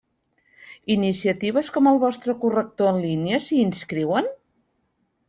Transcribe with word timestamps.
Iniciatives 0.93 1.69
com 1.75 1.89
el 1.91 1.99
vostre 2.03 2.35
corrector 2.45 2.89
en 2.93 2.99
línia 3.05 3.41
s'hi 3.49 3.61
inscriuen? 3.67 4.31